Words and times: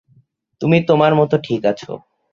তুমি 0.61 0.77
তোমার 0.87 1.11
মতো 1.15 1.35
ঠিক 1.43 1.61
আছো। 1.65 1.91